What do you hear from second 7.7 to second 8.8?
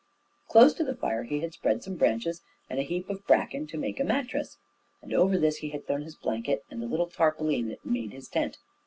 made his tent.